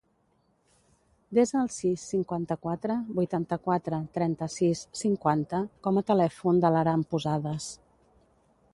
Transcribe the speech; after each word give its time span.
Desa 1.39 1.59
el 1.63 1.69
sis, 1.75 2.05
cinquanta-quatre, 2.13 2.97
vuitanta-quatre, 3.19 4.01
trenta-sis, 4.17 4.83
cinquanta 5.05 5.63
com 5.89 6.01
a 6.03 6.07
telèfon 6.13 6.65
de 6.65 6.77
l'Aram 6.77 7.09
Posadas. 7.15 7.73